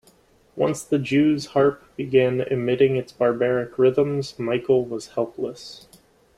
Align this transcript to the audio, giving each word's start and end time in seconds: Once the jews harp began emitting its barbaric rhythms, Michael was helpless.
Once 0.55 0.83
the 0.83 0.97
jews 0.97 1.45
harp 1.53 1.83
began 1.95 2.41
emitting 2.49 2.95
its 2.95 3.11
barbaric 3.11 3.77
rhythms, 3.77 4.39
Michael 4.39 4.83
was 4.83 5.09
helpless. 5.09 5.85